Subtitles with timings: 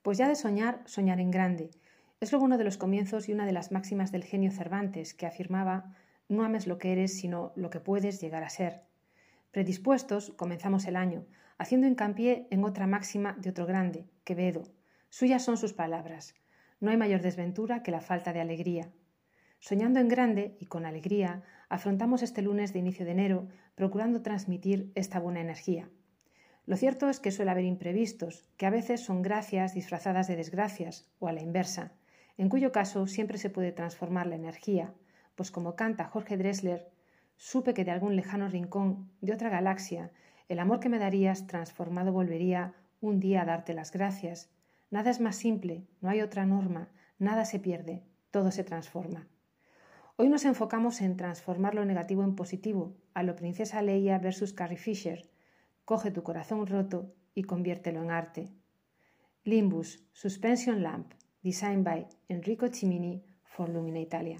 [0.00, 1.70] Pues ya de soñar, soñar en grande.
[2.18, 5.26] Es lo bueno de los comienzos y una de las máximas del genio Cervantes, que
[5.26, 5.94] afirmaba
[6.30, 8.80] no ames lo que eres, sino lo que puedes llegar a ser.
[9.50, 11.26] Predispuestos, comenzamos el año,
[11.58, 14.62] haciendo hincapié en otra máxima de otro grande, Quevedo.
[15.10, 16.34] Suyas son sus palabras.
[16.80, 18.90] No hay mayor desventura que la falta de alegría.
[19.58, 24.90] Soñando en grande y con alegría, afrontamos este lunes de inicio de enero procurando transmitir
[24.94, 25.90] esta buena energía.
[26.70, 31.10] Lo cierto es que suele haber imprevistos, que a veces son gracias disfrazadas de desgracias,
[31.18, 31.90] o a la inversa,
[32.38, 34.94] en cuyo caso siempre se puede transformar la energía,
[35.34, 36.88] pues como canta Jorge Dressler,
[37.36, 40.12] supe que de algún lejano rincón de otra galaxia
[40.48, 44.48] el amor que me darías transformado volvería un día a darte las gracias.
[44.92, 49.26] Nada es más simple, no hay otra norma, nada se pierde, todo se transforma.
[50.14, 54.78] Hoy nos enfocamos en transformar lo negativo en positivo, a lo Princesa Leia versus Carrie
[54.78, 55.28] Fisher.
[55.90, 58.48] Coge tu corazón roto y conviértelo en arte.
[59.42, 64.38] Limbus Suspension Lamp, designed by Enrico Cimini for Lumina Italia.